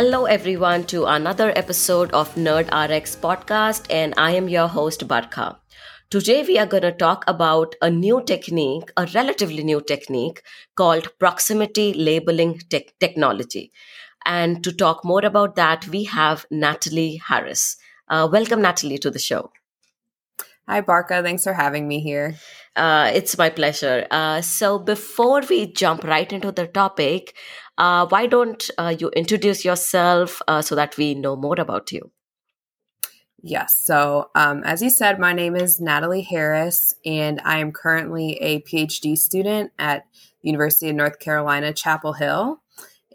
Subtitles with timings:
[0.00, 5.58] Hello, everyone, to another episode of Nerd RX podcast, and I am your host, Barkha.
[6.08, 10.40] Today, we are going to talk about a new technique, a relatively new technique
[10.74, 13.72] called proximity labeling te- technology.
[14.24, 17.76] And to talk more about that, we have Natalie Harris.
[18.08, 19.52] Uh, welcome, Natalie, to the show.
[20.66, 21.20] Hi, Barkha.
[21.22, 22.36] Thanks for having me here.
[22.76, 24.06] Uh, it's my pleasure.
[24.10, 27.34] Uh, so, before we jump right into the topic,
[27.80, 32.10] uh, why don't uh, you introduce yourself uh, so that we know more about you?
[33.42, 33.80] Yes.
[33.82, 38.60] So, um, as you said, my name is Natalie Harris, and I am currently a
[38.60, 40.04] PhD student at
[40.42, 42.60] University of North Carolina, Chapel Hill.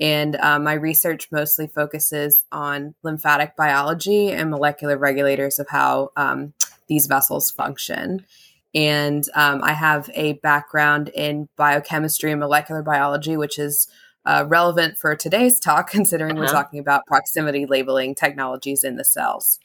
[0.02, 6.54] And um, my research mostly focuses on lymphatic biology and molecular regulators of how um,
[6.88, 8.26] these vessels function.
[8.74, 13.88] And um, I have a background in biochemistry and molecular biology, which is
[14.26, 16.42] uh, relevant for today's talk, considering uh-huh.
[16.42, 19.60] we're talking about proximity labeling technologies in the cells.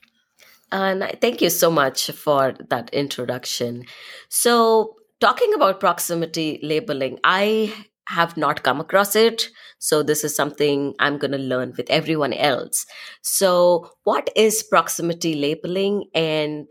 [0.72, 3.86] And thank you so much for that introduction.
[4.28, 7.74] So, talking about proximity labeling, I
[8.08, 9.48] have not come across it.
[9.78, 12.86] So, this is something I'm going to learn with everyone else.
[13.22, 16.70] So, what is proximity labeling and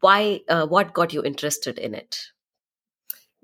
[0.00, 2.18] why, uh, what got you interested in it?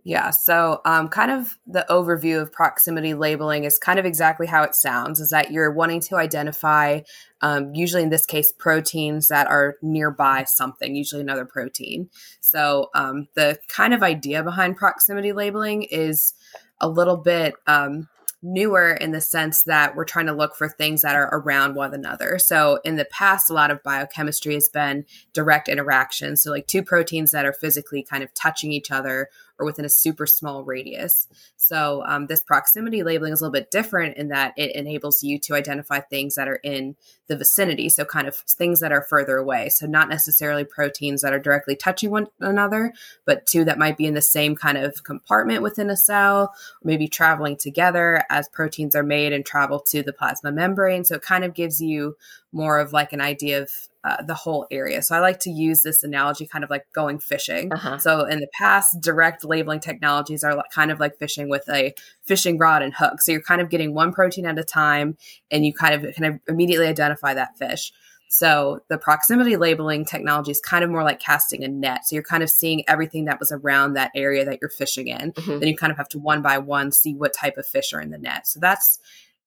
[0.05, 4.65] Yeah, so um, kind of the overview of proximity labeling is kind of exactly how
[4.65, 7.03] it sounds is that you're wanting to identify,
[7.41, 12.11] um, usually in this case, proteins that are nearby something, usually another protein.
[12.41, 16.35] So um, the kind of idea behind proximity labeling is
[16.81, 18.09] a little bit um,
[18.43, 21.95] newer in the sense that we're trying to look for things that are around one
[21.95, 22.41] another.
[22.41, 26.37] So in the past, a lot of biochemistry has been direct interaction.
[26.37, 29.29] So like two proteins that are physically kind of touching each other
[29.63, 31.29] or within a super small radius.
[31.57, 35.39] So um, this proximity labeling is a little bit different in that it enables you
[35.41, 36.97] to identify things that are in
[37.29, 37.89] the vicinity.
[37.89, 39.69] So kind of things that are further away.
[39.69, 42.93] So not necessarily proteins that are directly touching one another,
[43.25, 46.53] but two that might be in the same kind of compartment within a cell,
[46.83, 51.05] maybe traveling together as proteins are made and travel to the plasma membrane.
[51.05, 52.17] So it kind of gives you
[52.53, 53.71] more of like an idea of
[54.05, 55.01] uh, the whole area.
[55.01, 57.73] So I like to use this analogy kind of like going fishing.
[57.73, 57.99] Uh-huh.
[57.99, 62.59] So in the past, direct labeling technologies are kind of like fishing with a fishing
[62.59, 63.21] rod and hook.
[63.23, 65.17] So you're kind of getting one protein at a time
[65.51, 67.93] and you kind of kind of immediately identify that fish.
[68.29, 72.07] So the proximity labeling technology is kind of more like casting a net.
[72.07, 75.33] So you're kind of seeing everything that was around that area that you're fishing in.
[75.33, 75.59] Mm-hmm.
[75.59, 78.01] Then you kind of have to one by one see what type of fish are
[78.01, 78.47] in the net.
[78.47, 78.99] So that's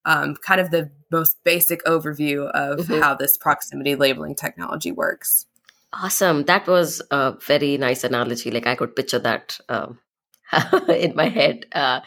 [0.06, 3.02] um, kind of the most basic overview of mm-hmm.
[3.02, 5.46] how this proximity labeling technology works.
[5.94, 6.44] Awesome.
[6.44, 8.52] That was a very nice analogy.
[8.52, 10.00] Like I could picture that um,
[10.90, 11.66] in my head.
[11.72, 12.02] Uh,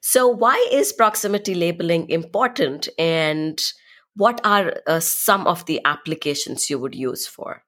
[0.00, 3.60] so, why is proximity labeling important and
[4.14, 7.64] what are uh, some of the applications you would use for?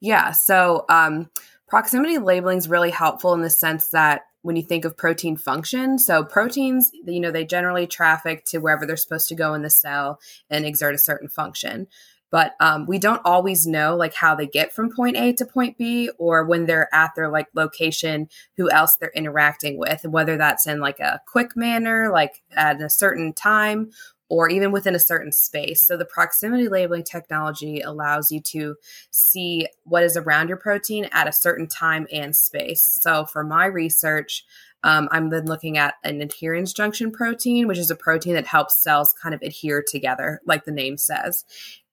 [0.00, 0.32] Yeah.
[0.32, 1.30] So, um,
[1.68, 5.98] proximity labeling is really helpful in the sense that when you think of protein function.
[5.98, 9.70] So proteins, you know, they generally traffic to wherever they're supposed to go in the
[9.70, 11.86] cell and exert a certain function.
[12.30, 15.78] But um, we don't always know like how they get from point A to point
[15.78, 18.28] B, or when they're at their like location,
[18.58, 22.82] who else they're interacting with, and whether that's in like a quick manner, like at
[22.82, 23.92] a certain time,
[24.34, 25.84] or even within a certain space.
[25.84, 28.74] So the proximity labeling technology allows you to
[29.12, 32.82] see what is around your protein at a certain time and space.
[32.82, 34.44] So for my research,
[34.82, 38.82] um, I've been looking at an adherens junction protein, which is a protein that helps
[38.82, 41.44] cells kind of adhere together, like the name says.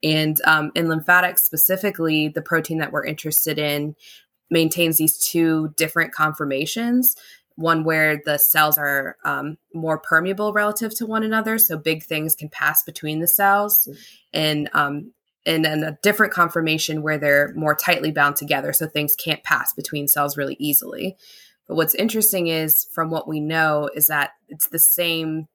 [0.01, 3.95] And um, in lymphatics specifically, the protein that we're interested in
[4.49, 7.15] maintains these two different conformations
[7.55, 12.35] one where the cells are um, more permeable relative to one another, so big things
[12.35, 13.99] can pass between the cells, mm-hmm.
[14.33, 15.13] and um,
[15.45, 19.73] and then a different conformation where they're more tightly bound together, so things can't pass
[19.73, 21.17] between cells really easily.
[21.67, 25.47] But what's interesting is, from what we know, is that it's the same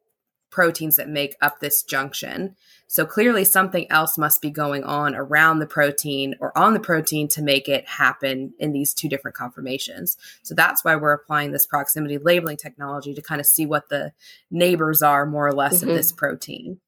[0.51, 2.57] proteins that make up this junction.
[2.89, 7.27] So clearly, something else must be going on around the protein or on the protein
[7.29, 10.17] to make it happen in these two different conformations.
[10.43, 14.13] So that's why we're applying this proximity labeling technology to kind of see what the
[14.51, 15.91] neighbors are, more or less, mm-hmm.
[15.91, 16.81] of this protein.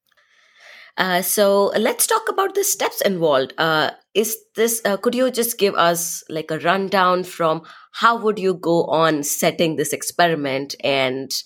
[0.97, 3.53] Uh, so let's talk about the steps involved.
[3.57, 4.81] Uh, is this?
[4.83, 7.61] Uh, could you just give us like a rundown from
[7.91, 11.43] how would you go on setting this experiment and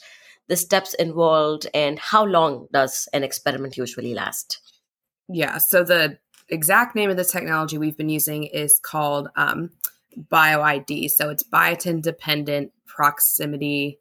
[0.48, 4.60] the steps involved, and how long does an experiment usually last?
[5.30, 6.18] Yeah, so the
[6.50, 9.72] exact name of the technology we've been using is called um,
[10.32, 11.10] BioID.
[11.12, 14.00] So it's biotin dependent proximity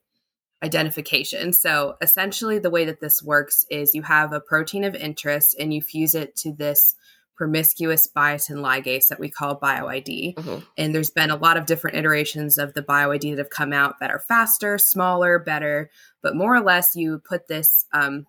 [0.63, 1.53] identification.
[1.53, 5.73] So essentially, the way that this works is you have a protein of interest and
[5.73, 6.95] you fuse it to this
[7.43, 10.37] promiscuous biotin ligase that we call BioID.
[10.37, 10.59] Mm-hmm.
[10.79, 13.99] And there's been a lot of different iterations of the BioID that have come out
[13.99, 15.91] that are faster, smaller, better.
[16.23, 18.29] But more or less, you put this um,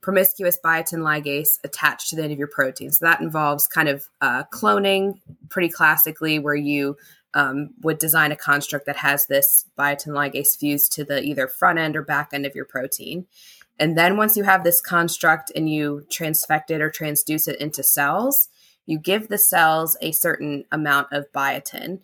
[0.00, 2.90] promiscuous biotin ligase attached to the end of your protein.
[2.90, 6.96] So that involves kind of uh, cloning, pretty classically, where you
[7.34, 11.78] um, would design a construct that has this biotin ligase fused to the either front
[11.78, 13.28] end or back end of your protein.
[13.80, 17.82] And then once you have this construct and you transfect it or transduce it into
[17.82, 18.50] cells,
[18.84, 22.00] you give the cells a certain amount of biotin.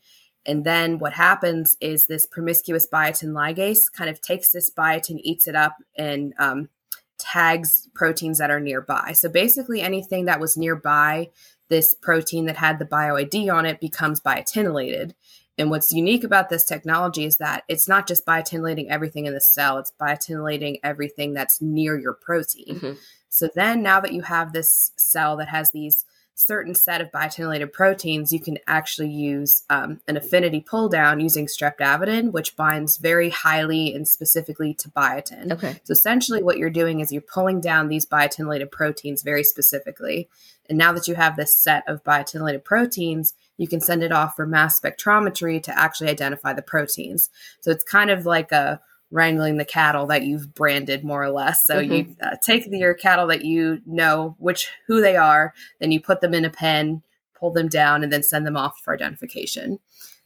[0.47, 5.47] And then what happens is this promiscuous biotin ligase kind of takes this biotin, eats
[5.47, 6.71] it up, and um,
[7.19, 9.13] tags proteins that are nearby.
[9.13, 11.29] So basically, anything that was nearby
[11.69, 15.13] this protein that had the BioID on it becomes biotinylated.
[15.59, 19.41] And what's unique about this technology is that it's not just biotinylating everything in the
[19.41, 22.77] cell, it's biotinylating everything that's near your protein.
[22.77, 22.93] Mm-hmm.
[23.29, 26.05] So then, now that you have this cell that has these
[26.37, 31.47] certain set of biotinylated proteins, you can actually use um, an affinity pull down using
[31.47, 35.51] streptavidin, which binds very highly and specifically to biotin.
[35.51, 35.81] Okay.
[35.83, 40.29] So essentially, what you're doing is you're pulling down these biotinylated proteins very specifically.
[40.69, 44.37] And now that you have this set of biotinylated proteins, you can send it off
[44.37, 47.31] for mass spectrometry to actually identify the proteins.
[47.61, 48.81] So it's kind of like a
[49.11, 51.67] wrangling the cattle that you've branded more or less.
[51.67, 51.93] So mm-hmm.
[51.93, 56.01] you uh, take the, your cattle that you know which who they are, then you
[56.01, 57.03] put them in a pen,
[57.39, 59.79] pull them down, and then send them off for identification.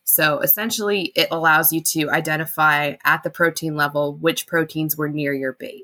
[0.04, 5.32] So essentially, it allows you to identify at the protein level which proteins were near
[5.32, 5.82] your bait.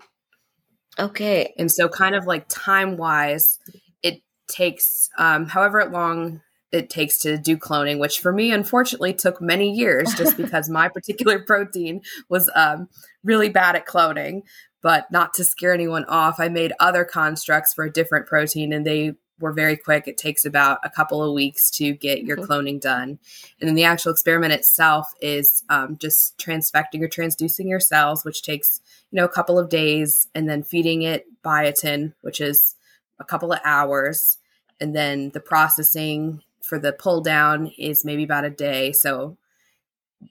[0.99, 1.53] Okay.
[1.59, 3.59] And so, kind of like time wise,
[4.03, 6.41] it takes um, however long
[6.73, 10.89] it takes to do cloning, which for me, unfortunately, took many years just because my
[10.89, 12.89] particular protein was um,
[13.23, 14.43] really bad at cloning.
[14.83, 18.87] But not to scare anyone off, I made other constructs for a different protein and
[18.87, 20.07] they were very quick.
[20.07, 22.51] It takes about a couple of weeks to get your mm-hmm.
[22.51, 23.19] cloning done.
[23.61, 28.43] And then the actual experiment itself is um, just transfecting or transducing your cells, which
[28.43, 28.81] takes,
[29.11, 32.77] you know, a couple of days, and then feeding it biotin, which is
[33.19, 34.39] a couple of hours.
[34.81, 38.93] And then the processing for the pull down is maybe about a day.
[38.93, 39.37] So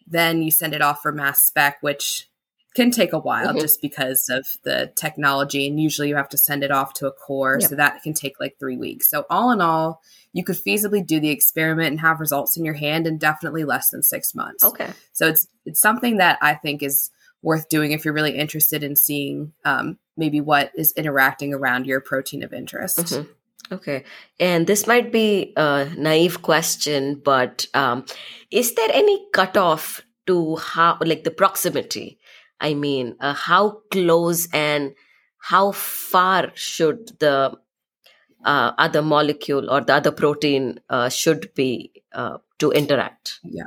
[0.05, 2.29] then you send it off for mass spec, which
[2.75, 3.59] can take a while mm-hmm.
[3.59, 5.65] just because of the technology.
[5.65, 7.57] And usually you have to send it off to a core.
[7.61, 7.69] Yep.
[7.69, 9.09] So that can take like three weeks.
[9.09, 10.01] So, all in all,
[10.33, 13.89] you could feasibly do the experiment and have results in your hand in definitely less
[13.89, 14.63] than six months.
[14.63, 14.89] Okay.
[15.13, 17.11] So, it's, it's something that I think is
[17.41, 22.01] worth doing if you're really interested in seeing um, maybe what is interacting around your
[22.01, 22.97] protein of interest.
[22.97, 23.31] Mm-hmm.
[23.71, 24.03] Okay.
[24.39, 28.06] And this might be a naive question, but um,
[28.51, 32.19] is there any cutoff to how, like the proximity?
[32.59, 34.94] I mean, uh, how close and
[35.39, 37.57] how far should the
[38.44, 43.39] uh, other molecule or the other protein uh, should be uh, to interact?
[43.44, 43.65] Yeah.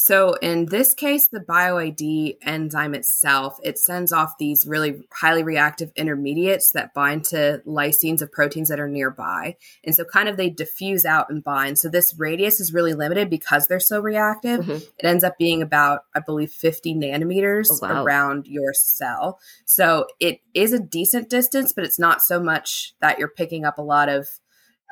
[0.00, 5.90] So in this case, the BioID enzyme itself, it sends off these really highly reactive
[5.96, 9.56] intermediates that bind to lysines of proteins that are nearby.
[9.84, 11.80] And so kind of they diffuse out and bind.
[11.80, 14.60] So this radius is really limited because they're so reactive.
[14.60, 14.70] Mm-hmm.
[14.70, 18.04] It ends up being about, I believe, 50 nanometers oh, wow.
[18.04, 19.40] around your cell.
[19.64, 23.78] So it is a decent distance, but it's not so much that you're picking up
[23.78, 24.28] a lot of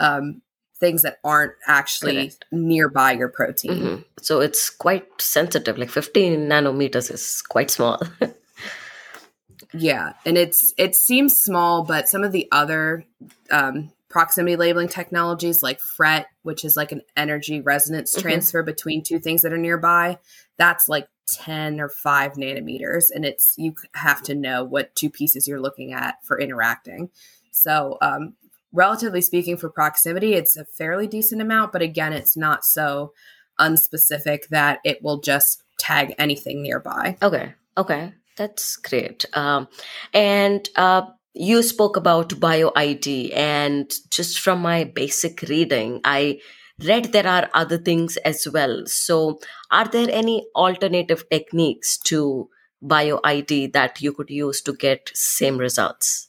[0.01, 0.43] um,
[0.79, 2.45] things that aren't actually Correct.
[2.53, 3.73] nearby your protein.
[3.73, 4.03] Mm-hmm.
[4.21, 5.79] So it's quite sensitive.
[5.79, 8.01] Like 15 nanometers is quite small.
[9.73, 13.05] yeah, and it's it seems small, but some of the other
[13.51, 18.23] um, proximity labeling technologies like FRET, which is like an energy resonance mm-hmm.
[18.23, 20.19] transfer between two things that are nearby,
[20.57, 25.49] that's like 10 or 5 nanometers and it's you have to know what two pieces
[25.49, 27.11] you're looking at for interacting.
[27.51, 28.35] So um,
[28.77, 33.13] relatively speaking, for proximity, it's a fairly decent amount, but again, it's not so
[33.59, 37.17] unspecific that it will just tag anything nearby.
[37.23, 37.55] Okay.
[37.77, 38.13] Okay.
[38.37, 39.25] That's great.
[39.33, 39.69] Um,
[40.13, 46.41] and uh, you spoke about BioID and just from my basic reading, I
[46.85, 48.85] read there are other things as well.
[48.87, 49.41] So,
[49.71, 52.51] are there any alternative techniques to
[52.85, 56.26] BioID that you could use to get same results?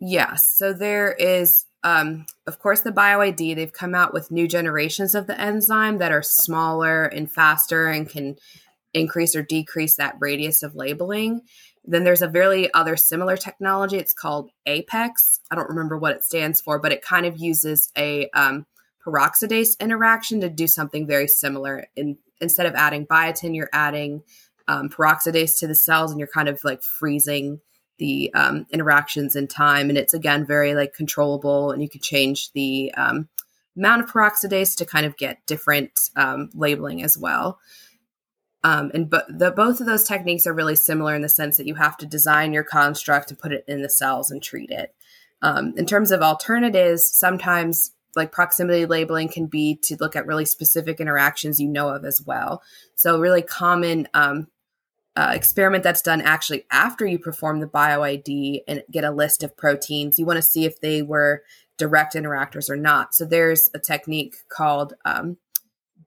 [0.00, 0.46] Yes.
[0.46, 3.54] So there is, um, of course, the BioID.
[3.54, 8.08] They've come out with new generations of the enzyme that are smaller and faster and
[8.08, 8.36] can
[8.94, 11.42] increase or decrease that radius of labeling.
[11.84, 13.98] Then there's a very other similar technology.
[13.98, 15.40] It's called Apex.
[15.50, 18.66] I don't remember what it stands for, but it kind of uses a um,
[19.04, 21.86] peroxidase interaction to do something very similar.
[21.94, 24.22] In, instead of adding biotin, you're adding
[24.66, 27.60] um, peroxidase to the cells and you're kind of like freezing
[28.00, 29.90] the um, interactions in time.
[29.90, 33.28] And it's again very like controllable and you can change the um,
[33.76, 37.60] amount of peroxidase to kind of get different um, labeling as well.
[38.64, 41.66] Um, and but the both of those techniques are really similar in the sense that
[41.66, 44.94] you have to design your construct and put it in the cells and treat it.
[45.42, 50.44] Um, in terms of alternatives sometimes like proximity labeling can be to look at really
[50.44, 52.62] specific interactions you know of as well.
[52.96, 54.48] So, really common um,
[55.16, 59.56] uh, experiment that's done actually after you perform the BioID and get a list of
[59.56, 60.18] proteins.
[60.18, 61.42] You want to see if they were
[61.76, 63.14] direct interactors or not.
[63.14, 65.38] So, there's a technique called um,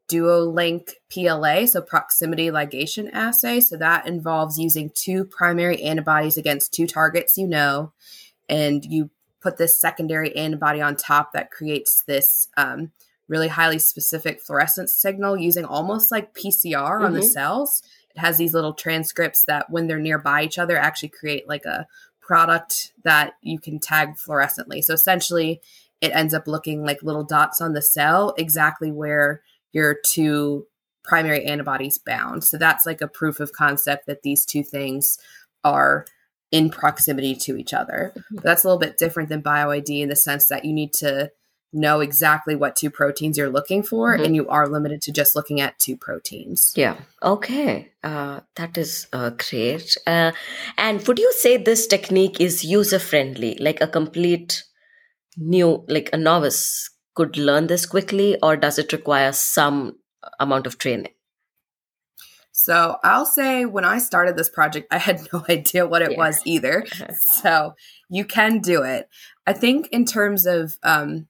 [0.10, 3.60] DuoLink PLA, so proximity ligation assay.
[3.60, 7.92] So, that involves using two primary antibodies against two targets you know,
[8.48, 9.10] and you
[9.42, 12.92] put this secondary antibody on top that creates this um,
[13.28, 17.06] really highly specific fluorescence signal using almost like PCR mm-hmm.
[17.06, 17.28] on the mm-hmm.
[17.28, 17.84] cells.
[18.16, 21.88] It has these little transcripts that, when they're nearby each other, actually create like a
[22.22, 24.84] product that you can tag fluorescently.
[24.84, 25.62] So essentially,
[26.00, 29.42] it ends up looking like little dots on the cell, exactly where
[29.72, 30.68] your two
[31.04, 32.44] primary antibodies bound.
[32.44, 35.18] So that's like a proof of concept that these two things
[35.64, 36.06] are
[36.52, 38.14] in proximity to each other.
[38.16, 38.36] Mm-hmm.
[38.36, 41.32] But that's a little bit different than BioID in the sense that you need to
[41.74, 44.24] know exactly what two proteins you're looking for mm-hmm.
[44.24, 49.08] and you are limited to just looking at two proteins yeah okay uh, that is
[49.14, 50.32] uh, great uh,
[50.78, 54.64] and would you say this technique is user friendly like a complete
[55.38, 59.98] new like a novice could learn this quickly or does it require some
[60.40, 61.12] amount of training
[62.56, 66.18] so I'll say when I started this project, I had no idea what it yeah.
[66.18, 66.86] was either.
[67.20, 67.74] so
[68.10, 69.10] you can do it.
[69.46, 71.28] I think in terms of um,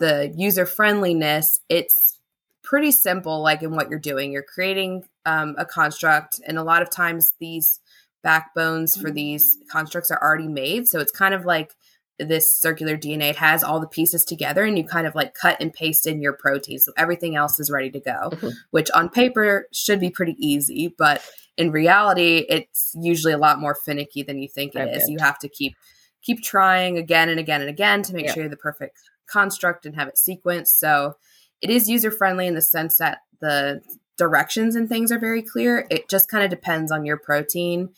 [0.00, 2.18] the user friendliness, it's
[2.62, 4.32] pretty simple, like in what you're doing.
[4.32, 7.78] You're creating um, a construct, and a lot of times these
[8.22, 10.88] backbones for these constructs are already made.
[10.88, 11.74] So it's kind of like
[12.18, 13.30] this circular DNA.
[13.30, 16.20] It has all the pieces together and you kind of like cut and paste in
[16.20, 16.78] your protein.
[16.78, 18.48] So everything else is ready to go, mm-hmm.
[18.72, 21.22] which on paper should be pretty easy, but
[21.56, 25.08] in reality, it's usually a lot more finicky than you think it is.
[25.08, 25.76] You have to keep
[26.22, 28.32] keep trying again and again and again to make yeah.
[28.32, 28.98] sure you're the perfect
[29.30, 30.78] construct and have it sequenced.
[30.78, 31.14] So
[31.60, 33.82] it is user friendly in the sense that the
[34.16, 35.86] directions and things are very clear.
[35.90, 37.90] It just kind of depends on your protein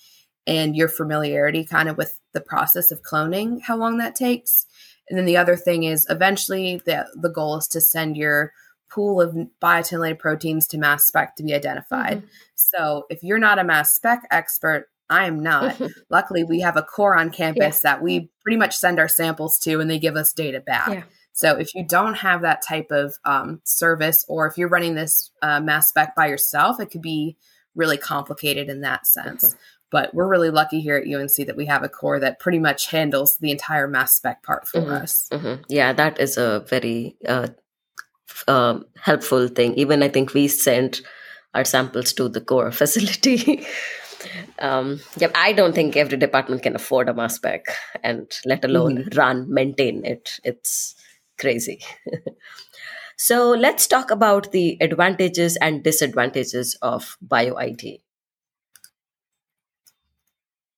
[0.46, 4.66] and your familiarity kind of with the process of cloning, how long that takes.
[5.08, 8.52] And then the other thing is eventually the, the goal is to send your
[8.90, 12.18] pool of biotinylated proteins to mass spec to be identified.
[12.18, 12.26] Mm-hmm.
[12.54, 15.80] So if you're not a mass spec expert, I am not.
[16.10, 17.92] Luckily, we have a core on campus yeah.
[17.92, 20.88] that we pretty much send our samples to and they give us data back.
[20.88, 21.02] Yeah.
[21.32, 25.30] So if you don't have that type of um, service, or if you're running this
[25.40, 27.36] uh, mass spec by yourself, it could be
[27.74, 29.48] really complicated in that sense.
[29.48, 29.58] Mm-hmm.
[29.90, 32.86] But we're really lucky here at UNC that we have a core that pretty much
[32.86, 35.28] handles the entire mass spec part for mm-hmm, us.
[35.30, 35.62] Mm-hmm.
[35.68, 37.48] Yeah, that is a very uh,
[38.48, 39.74] uh, helpful thing.
[39.74, 41.02] Even I think we sent
[41.54, 43.66] our samples to the core facility.
[44.60, 47.66] um, yeah, I don't think every department can afford a mass spec,
[48.02, 49.18] and let alone mm-hmm.
[49.18, 50.40] run, maintain it.
[50.42, 50.94] It's
[51.42, 51.84] crazy.
[53.18, 58.00] so let's talk about the advantages and disadvantages of BioID.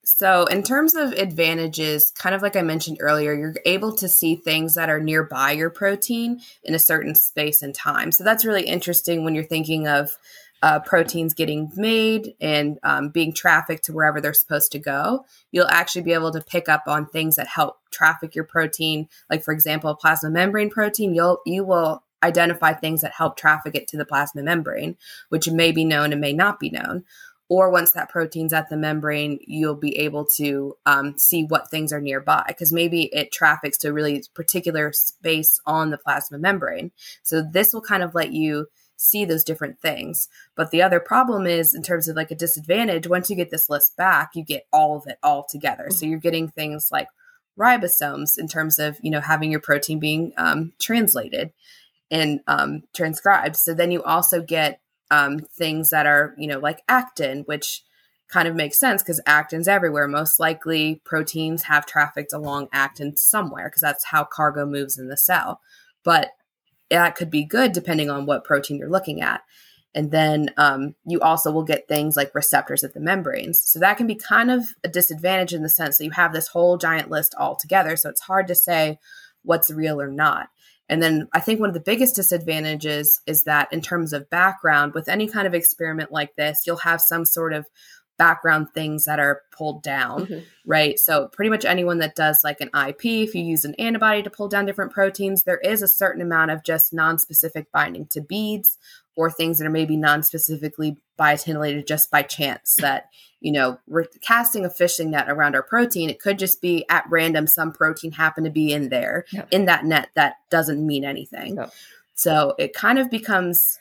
[0.06, 4.36] So, in terms of advantages, kind of like I mentioned earlier, you're able to see
[4.36, 8.12] things that are nearby your protein in a certain space and time.
[8.12, 10.18] So, that's really interesting when you're thinking of
[10.64, 15.26] uh, proteins getting made and um, being trafficked to wherever they're supposed to go.
[15.52, 19.10] You'll actually be able to pick up on things that help traffic your protein.
[19.28, 23.86] Like, for example, plasma membrane protein, you'll you will identify things that help traffic it
[23.88, 24.96] to the plasma membrane,
[25.28, 27.04] which may be known and may not be known
[27.50, 31.92] or once that protein's at the membrane, you'll be able to um, see what things
[31.92, 36.90] are nearby because maybe it traffics to a really particular space on the plasma membrane.
[37.22, 40.28] So this will kind of let you see those different things.
[40.56, 43.68] But the other problem is, in terms of like a disadvantage, once you get this
[43.68, 45.90] list back, you get all of it all together.
[45.90, 47.08] So you're getting things like
[47.58, 51.52] ribosomes in terms of you know having your protein being um, translated
[52.10, 53.56] and um, transcribed.
[53.56, 57.82] So then you also get um, things that are, you know, like actin, which
[58.28, 60.08] kind of makes sense because actin's everywhere.
[60.08, 65.16] Most likely, proteins have trafficked along actin somewhere because that's how cargo moves in the
[65.16, 65.60] cell.
[66.04, 66.30] But
[66.90, 69.42] that could be good depending on what protein you're looking at.
[69.94, 73.60] And then um, you also will get things like receptors at the membranes.
[73.60, 76.48] So that can be kind of a disadvantage in the sense that you have this
[76.48, 77.96] whole giant list all together.
[77.96, 78.98] So it's hard to say
[79.42, 80.48] what's real or not.
[80.88, 84.94] And then I think one of the biggest disadvantages is that in terms of background,
[84.94, 87.66] with any kind of experiment like this, you'll have some sort of
[88.16, 90.38] background things that are pulled down, mm-hmm.
[90.64, 90.98] right?
[90.98, 94.30] So, pretty much anyone that does like an IP, if you use an antibody to
[94.30, 98.20] pull down different proteins, there is a certain amount of just non specific binding to
[98.20, 98.78] beads
[99.16, 103.08] or things that are maybe non specifically biotinylated just by chance that,
[103.40, 106.10] you know, we're casting a fishing net around our protein.
[106.10, 109.48] It could just be at random, some protein happen to be in there yep.
[109.50, 111.56] in that net that doesn't mean anything.
[111.56, 111.72] Yep.
[112.14, 113.78] So, it kind of becomes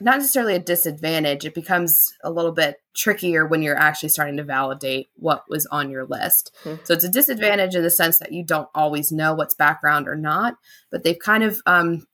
[0.00, 1.44] not necessarily a disadvantage.
[1.44, 5.90] It becomes a little bit trickier when you're actually starting to validate what was on
[5.90, 6.52] your list.
[6.64, 6.84] Mm-hmm.
[6.84, 10.16] So it's a disadvantage in the sense that you don't always know what's background or
[10.16, 10.56] not,
[10.90, 12.06] but they've kind of um,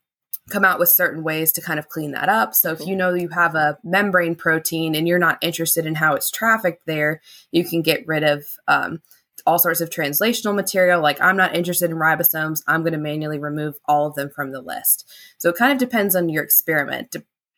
[0.49, 2.53] come out with certain ways to kind of clean that up.
[2.53, 6.13] So if you know you have a membrane protein and you're not interested in how
[6.15, 9.01] it's trafficked there, you can get rid of um,
[9.45, 11.01] all sorts of translational material.
[11.01, 14.51] Like I'm not interested in ribosomes, I'm going to manually remove all of them from
[14.51, 15.09] the list.
[15.37, 17.11] So it kind of depends on your experiment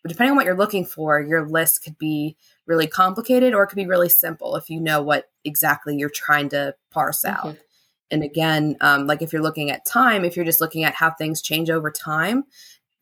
[0.07, 3.75] depending on what you're looking for, your list could be really complicated or it could
[3.75, 7.45] be really simple if you know what exactly you're trying to parse out.
[7.45, 7.57] Mm-hmm.
[8.11, 11.11] And again, um, like if you're looking at time, if you're just looking at how
[11.11, 12.45] things change over time,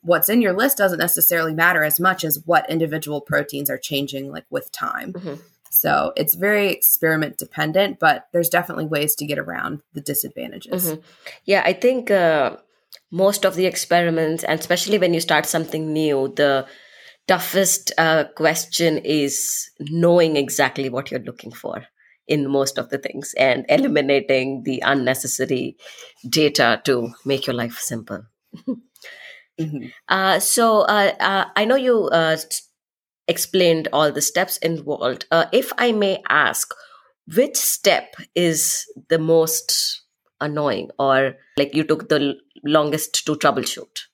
[0.01, 4.31] what's in your list doesn't necessarily matter as much as what individual proteins are changing
[4.31, 5.13] like with time.
[5.13, 5.35] Mm-hmm.
[5.69, 10.87] So it's very experiment dependent, but there's definitely ways to get around the disadvantages.
[10.87, 11.01] Mm-hmm.
[11.45, 12.57] Yeah, I think uh,
[13.11, 16.65] most of the experiments, and especially when you start something new, the
[17.27, 21.85] toughest uh, question is knowing exactly what you're looking for
[22.27, 25.77] in most of the things and eliminating the unnecessary
[26.29, 28.23] data to make your life simple.
[29.59, 29.87] mm-hmm.
[30.09, 32.37] uh, so uh, uh I know you uh,
[33.27, 35.25] explained all the steps involved.
[35.31, 36.73] Uh, if I may ask,
[37.35, 40.01] which step is the most
[40.39, 44.06] annoying or like you took the longest to troubleshoot?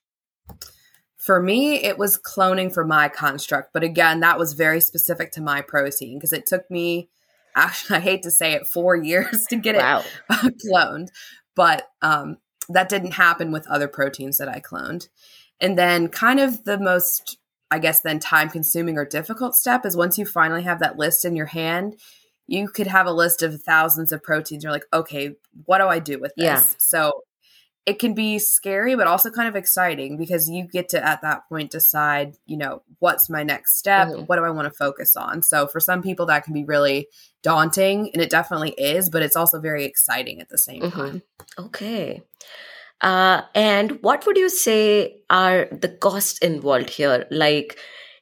[1.24, 3.72] For me, it was cloning for my construct.
[3.72, 7.08] But again, that was very specific to my protein because it took me,
[7.56, 10.04] actually, I hate to say it, four years to get wow.
[10.28, 11.08] it cloned.
[11.56, 12.36] But um,
[12.68, 15.08] that didn't happen with other proteins that I cloned.
[15.62, 17.38] And then, kind of the most,
[17.70, 21.24] I guess, then time consuming or difficult step is once you finally have that list
[21.24, 21.96] in your hand,
[22.46, 24.62] you could have a list of thousands of proteins.
[24.62, 26.44] You're like, okay, what do I do with this?
[26.44, 26.62] Yeah.
[26.76, 27.22] So
[27.86, 31.48] it can be scary but also kind of exciting because you get to at that
[31.48, 34.22] point decide you know what's my next step mm-hmm.
[34.22, 37.06] what do i want to focus on so for some people that can be really
[37.42, 40.98] daunting and it definitely is but it's also very exciting at the same mm-hmm.
[40.98, 41.22] time
[41.58, 42.22] okay
[43.00, 47.78] uh, and what would you say are the costs involved here like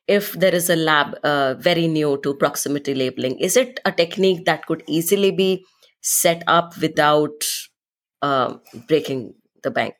[0.08, 4.44] if there is a lab uh, very new to proximity labeling is it a technique
[4.44, 5.64] that could easily be
[6.00, 7.44] set up without
[8.22, 8.54] uh,
[8.88, 9.96] breaking the bank?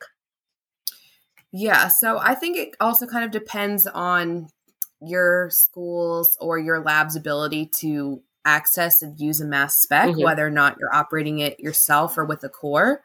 [1.53, 4.49] Yeah, so I think it also kind of depends on
[5.01, 10.23] your school's or your lab's ability to access and use a mass spec, mm-hmm.
[10.23, 13.03] whether or not you're operating it yourself or with a core.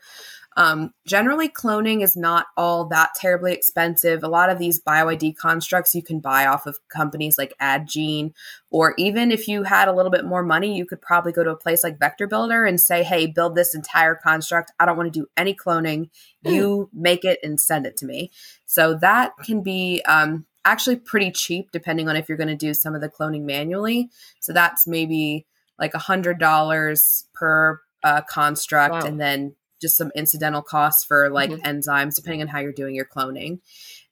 [0.57, 4.23] Um, generally, cloning is not all that terribly expensive.
[4.23, 8.33] A lot of these BioID constructs you can buy off of companies like Addgene,
[8.71, 11.51] or even if you had a little bit more money, you could probably go to
[11.51, 14.71] a place like VectorBuilder and say, hey, build this entire construct.
[14.79, 16.09] I don't want to do any cloning.
[16.43, 16.53] Mm.
[16.53, 18.31] You make it and send it to me.
[18.65, 22.73] So that can be um, actually pretty cheap depending on if you're going to do
[22.73, 24.09] some of the cloning manually.
[24.39, 25.45] So that's maybe
[25.77, 29.01] like a $100 per uh, construct wow.
[29.01, 31.65] and then just some incidental costs for like mm-hmm.
[31.65, 33.59] enzymes, depending on how you're doing your cloning.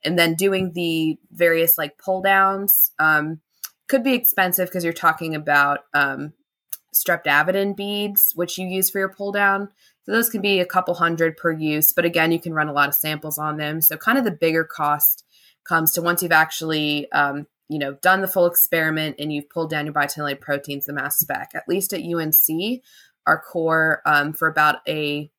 [0.03, 3.39] And then doing the various like pull downs um,
[3.87, 6.33] could be expensive because you're talking about um,
[6.93, 9.69] streptavidin beads, which you use for your pull down.
[10.03, 12.73] So those can be a couple hundred per use, but again, you can run a
[12.73, 13.81] lot of samples on them.
[13.81, 15.25] So kind of the bigger cost
[15.63, 19.71] comes to once you've actually um, you know done the full experiment and you've pulled
[19.71, 21.51] down your biotinylated proteins, the mass spec.
[21.55, 22.81] At least at UNC,
[23.25, 25.31] our core um, for about a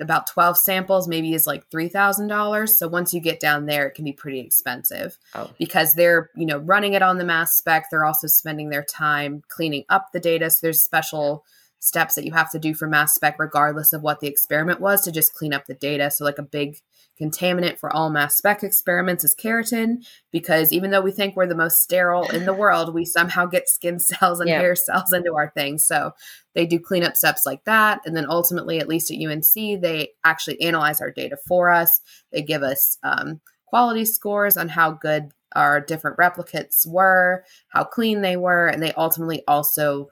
[0.00, 4.04] about 12 samples maybe is like $3000 so once you get down there it can
[4.04, 5.50] be pretty expensive oh.
[5.58, 7.86] because they're you know running it on the mass spec.
[7.90, 10.50] They're also spending their time cleaning up the data.
[10.50, 11.44] So there's special
[11.80, 15.02] steps that you have to do for mass spec regardless of what the experiment was
[15.02, 16.10] to just clean up the data.
[16.10, 16.78] So like a big
[17.20, 21.54] contaminant for all mass spec experiments is keratin because even though we think we're the
[21.54, 25.50] most sterile in the world, we somehow get skin cells and hair cells into our
[25.50, 25.84] things.
[25.84, 26.12] So
[26.54, 28.00] they do cleanup steps like that.
[28.04, 32.00] And then ultimately, at least at UNC, they actually analyze our data for us.
[32.32, 38.20] They give us um, quality scores on how good our different replicates were, how clean
[38.20, 40.08] they were, and they ultimately also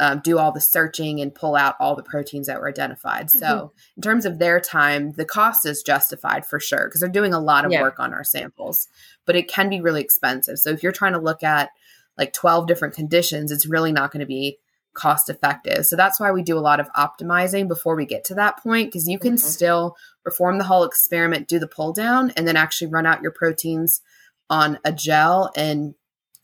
[0.00, 3.26] um, do all the searching and pull out all the proteins that were identified.
[3.26, 3.38] Mm-hmm.
[3.38, 7.34] So, in terms of their time, the cost is justified for sure because they're doing
[7.34, 7.82] a lot of yeah.
[7.82, 8.88] work on our samples,
[9.26, 10.58] but it can be really expensive.
[10.58, 11.70] So, if you're trying to look at
[12.16, 14.58] like 12 different conditions, it's really not going to be
[14.94, 15.84] cost effective.
[15.86, 18.88] So, that's why we do a lot of optimizing before we get to that point
[18.88, 19.48] because you can mm-hmm.
[19.48, 23.32] still perform the whole experiment, do the pull down, and then actually run out your
[23.32, 24.00] proteins
[24.48, 25.94] on a gel and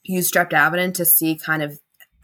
[0.02, 1.80] use streptavidin to see kind of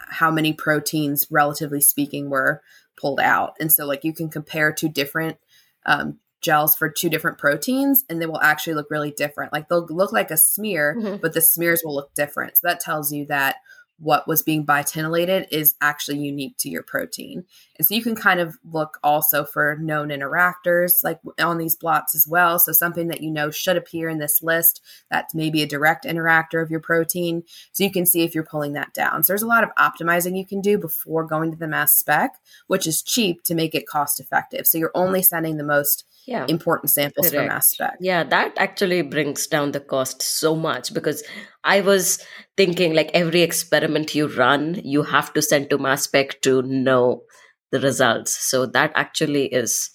[0.09, 2.63] how many proteins, relatively speaking, were
[2.97, 3.55] pulled out.
[3.61, 5.39] And so, like, you can compare two different
[5.87, 9.53] um, gels for two different proteins, and they will actually look really different.
[9.53, 11.17] Like, they'll look like a smear, mm-hmm.
[11.21, 12.57] but the smears will look different.
[12.57, 13.57] So, that tells you that
[14.01, 17.45] what was being biotinylated is actually unique to your protein.
[17.77, 22.15] And so you can kind of look also for known interactors like on these blots
[22.15, 22.59] as well.
[22.59, 26.63] So something that you know should appear in this list that's maybe a direct interactor
[26.63, 27.43] of your protein.
[27.73, 29.23] So you can see if you're pulling that down.
[29.23, 32.37] So there's a lot of optimizing you can do before going to the mass spec,
[32.69, 34.67] which is cheap to make it cost effective.
[34.67, 36.47] So you're only sending the most yeah.
[36.49, 37.49] important samples Correct.
[37.49, 37.97] for mass spec.
[38.01, 41.23] Yeah, that actually brings down the cost so much because
[41.65, 42.25] I was
[42.57, 47.23] thinking like every experiment you run, you have to send to mass spec to know
[47.71, 48.37] the results.
[48.37, 49.91] So that actually is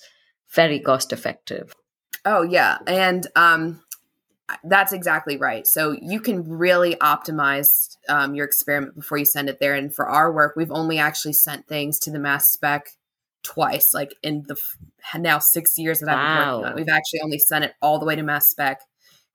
[0.53, 1.73] very cost effective.
[2.23, 3.83] Oh yeah, and um,
[4.63, 5.67] that's exactly right.
[5.67, 9.75] So you can really optimize um, your experiment before you send it there.
[9.75, 12.89] And for our work, we've only actually sent things to the mass spec
[13.45, 14.57] twice, like in the
[15.17, 16.75] now six years that I've been working on.
[16.75, 18.81] We've actually only sent it all the way to mass spec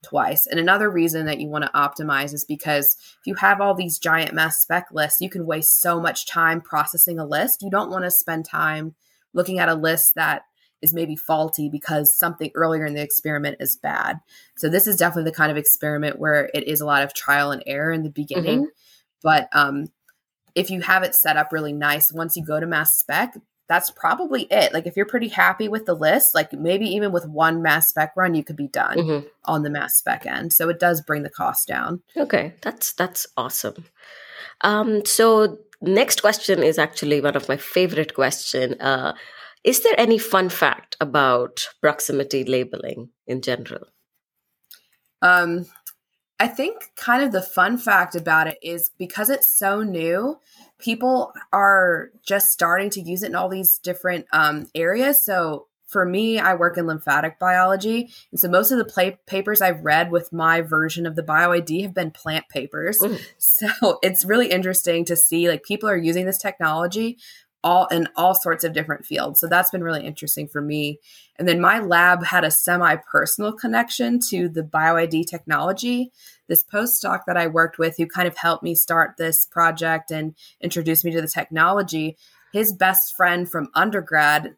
[0.03, 0.47] twice.
[0.47, 3.99] And another reason that you want to optimize is because if you have all these
[3.99, 7.63] giant mass spec lists, you can waste so much time processing a list.
[7.63, 8.95] You don't want to spend time
[9.33, 10.43] looking at a list that
[10.83, 14.19] is maybe faulty because something earlier in the experiment is bad.
[14.57, 17.53] So this is definitely the kind of experiment where it is a lot of trial
[17.53, 18.63] and error in the beginning.
[18.63, 18.71] Mm-hmm.
[19.23, 19.89] But um,
[20.55, 23.37] if you have it set up really nice, once you go to mass spec,
[23.71, 24.75] that's probably it.
[24.75, 28.15] Like if you're pretty happy with the list, like maybe even with one mass spec
[28.17, 29.27] run, you could be done mm-hmm.
[29.45, 30.53] on the mass spec end.
[30.53, 32.03] So it does bring the cost down.
[32.17, 33.85] Okay, that's that's awesome.
[34.63, 38.75] Um, so next question is actually one of my favorite question.
[38.81, 39.15] Uh,
[39.63, 43.85] is there any fun fact about proximity labeling in general?
[45.23, 45.67] Um,
[46.41, 50.41] I think kind of the fun fact about it is because it's so new,
[50.81, 55.25] people are just starting to use it in all these different um, areas.
[55.25, 58.11] So for me, I work in lymphatic biology.
[58.31, 61.83] And so most of the play- papers I've read with my version of the BioID
[61.83, 62.99] have been plant papers.
[62.99, 63.21] Mm.
[63.39, 67.19] So it's really interesting to see like people are using this technology
[67.63, 69.41] all in all sorts of different fields.
[69.41, 70.99] So that's been really interesting for me.
[71.39, 76.11] And then my lab had a semi personal connection to the BioID technology.
[76.51, 80.35] This postdoc that I worked with, who kind of helped me start this project and
[80.61, 82.19] introduced me to the technology,
[82.53, 84.57] his best friend from undergrad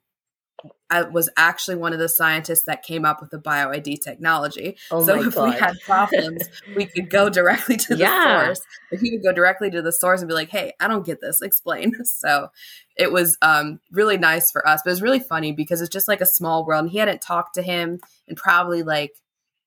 [0.90, 4.76] I was actually one of the scientists that came up with the BioID technology.
[4.90, 5.54] Oh so if God.
[5.54, 6.42] we had problems,
[6.76, 8.44] we could go directly to the yeah.
[8.44, 8.60] source.
[9.00, 11.40] he would go directly to the source and be like, "Hey, I don't get this.
[11.40, 12.48] Explain." So
[12.96, 16.08] it was um, really nice for us, but it was really funny because it's just
[16.08, 16.84] like a small world.
[16.84, 19.14] And he hadn't talked to him in probably like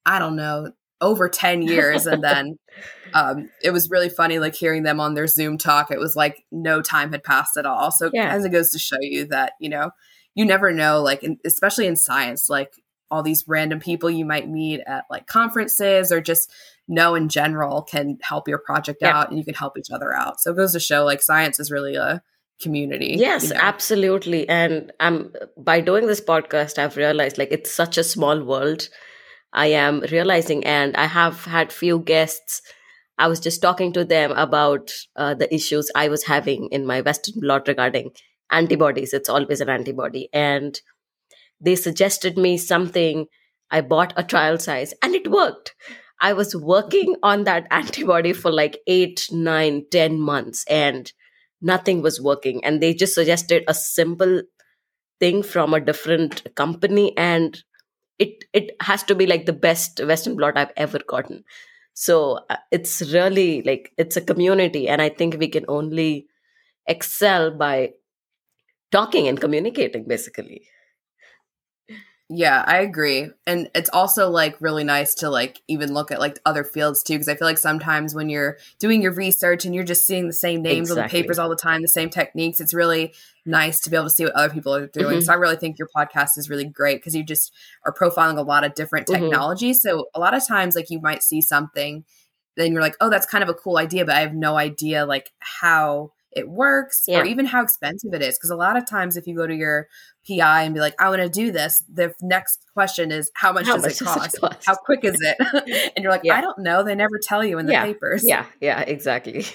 [0.05, 2.57] I don't know over 10 years and then
[3.13, 6.43] um, it was really funny like hearing them on their zoom talk it was like
[6.51, 8.29] no time had passed at all so yeah.
[8.29, 9.91] as it goes to show you that you know
[10.35, 12.73] you never know, like, in, especially in science, like
[13.09, 16.51] all these random people you might meet at like conferences or just
[16.87, 19.17] know in general can help your project yeah.
[19.17, 20.39] out and you can help each other out.
[20.41, 22.21] So it goes to show like science is really a
[22.61, 23.15] community.
[23.17, 23.59] Yes, you know?
[23.61, 24.47] absolutely.
[24.49, 28.89] And um, by doing this podcast, I've realized like it's such a small world.
[29.55, 32.61] I am realizing, and I have had few guests.
[33.17, 37.01] I was just talking to them about uh, the issues I was having in my
[37.01, 38.11] Western blot regarding
[38.51, 39.13] antibodies.
[39.13, 40.29] It's always an antibody.
[40.33, 40.79] And
[41.59, 43.27] they suggested me something.
[43.71, 45.73] I bought a trial size and it worked.
[46.21, 51.11] I was working on that antibody for like eight, nine, ten months and
[51.61, 52.63] nothing was working.
[52.63, 54.41] And they just suggested a simple
[55.19, 57.63] thing from a different company and
[58.19, 61.43] it it has to be like the best western blot i've ever gotten.
[61.93, 66.27] So uh, it's really like it's a community and i think we can only
[66.87, 67.93] excel by
[68.91, 70.67] talking and communicating basically
[72.27, 76.39] yeah i agree and it's also like really nice to like even look at like
[76.43, 79.83] other fields too because i feel like sometimes when you're doing your research and you're
[79.83, 81.01] just seeing the same names exactly.
[81.01, 83.13] on the papers all the time the same techniques it's really
[83.45, 85.21] nice to be able to see what other people are doing mm-hmm.
[85.21, 87.53] so i really think your podcast is really great because you just
[87.85, 89.99] are profiling a lot of different technologies mm-hmm.
[89.99, 92.03] so a lot of times like you might see something
[92.57, 95.05] then you're like oh that's kind of a cool idea but i have no idea
[95.05, 97.19] like how it works yeah.
[97.19, 98.37] or even how expensive it is.
[98.37, 99.87] Because a lot of times, if you go to your
[100.27, 103.65] PI and be like, I want to do this, the next question is, How much,
[103.65, 104.65] how does, much it does, it cost?
[104.65, 105.37] How quick is it?
[105.95, 106.35] and you're like, yeah.
[106.35, 106.83] I don't know.
[106.83, 107.85] They never tell you in the yeah.
[107.85, 108.23] papers.
[108.27, 109.45] Yeah, yeah, exactly.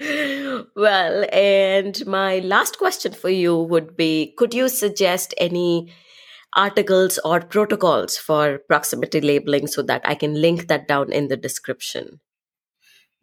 [0.76, 5.92] well, and my last question for you would be Could you suggest any
[6.56, 11.36] articles or protocols for proximity labeling so that I can link that down in the
[11.36, 12.20] description?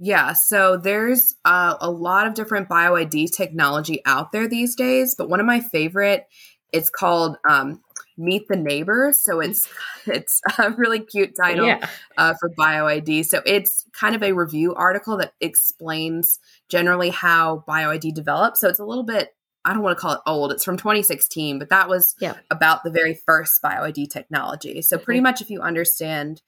[0.04, 5.30] Yeah, so there's uh, a lot of different BioID technology out there these days, but
[5.30, 6.26] one of my favorite
[6.72, 7.82] it's called um,
[8.18, 9.20] Meet the Neighbors.
[9.20, 9.68] So it's
[10.06, 11.88] it's a really cute title yeah.
[12.18, 13.26] uh, for BioID.
[13.26, 18.58] So it's kind of a review article that explains generally how BioID developed.
[18.58, 20.52] So it's a little bit I don't want to call it old.
[20.52, 22.34] It's from 2016, but that was yeah.
[22.50, 24.82] about the very first BioID technology.
[24.82, 25.24] So pretty mm-hmm.
[25.24, 26.42] much if you understand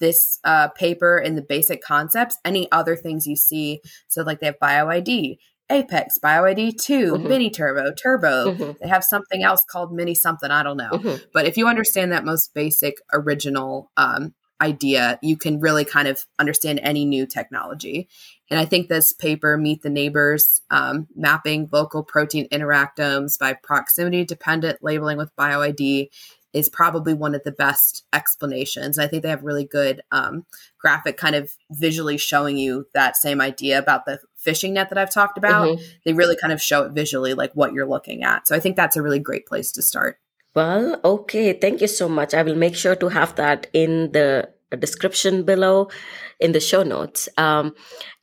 [0.00, 3.80] this uh, paper and the basic concepts, any other things you see.
[4.08, 5.36] So, like they have BioID,
[5.70, 7.28] Apex, BioID 2, mm-hmm.
[7.28, 8.52] Mini Turbo, Turbo.
[8.52, 8.72] Mm-hmm.
[8.82, 10.90] They have something else called Mini something, I don't know.
[10.90, 11.24] Mm-hmm.
[11.32, 16.26] But if you understand that most basic original um, idea, you can really kind of
[16.38, 18.08] understand any new technology.
[18.50, 24.24] And I think this paper, Meet the Neighbors, um, mapping local protein interactomes by proximity
[24.24, 26.08] dependent labeling with BioID,
[26.52, 28.98] is probably one of the best explanations.
[28.98, 30.46] I think they have really good um,
[30.78, 35.12] graphic kind of visually showing you that same idea about the fishing net that I've
[35.12, 35.68] talked about.
[35.68, 35.84] Mm-hmm.
[36.04, 38.48] They really kind of show it visually, like what you're looking at.
[38.48, 40.18] So I think that's a really great place to start.
[40.54, 41.52] Well, okay.
[41.52, 42.34] Thank you so much.
[42.34, 45.90] I will make sure to have that in the description below
[46.38, 47.28] in the show notes.
[47.36, 47.74] Um,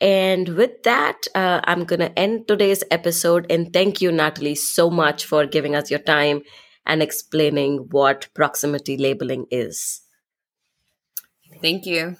[0.01, 3.45] and with that, uh, I'm going to end today's episode.
[3.49, 6.41] And thank you, Natalie, so much for giving us your time
[6.87, 10.01] and explaining what proximity labeling is.
[11.61, 12.15] Thank you.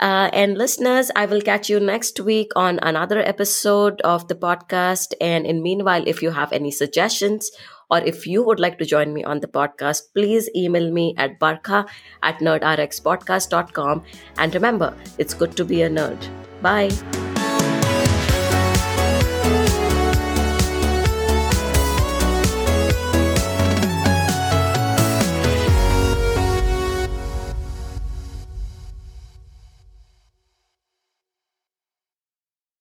[0.00, 5.14] Uh, and listeners, I will catch you next week on another episode of the podcast.
[5.20, 7.50] And in meanwhile, if you have any suggestions
[7.90, 11.40] or if you would like to join me on the podcast, please email me at
[11.40, 11.88] barkha
[12.22, 14.04] at nerdrxpodcast.com.
[14.36, 16.28] And remember, it's good to be a nerd.
[16.62, 16.90] Bye.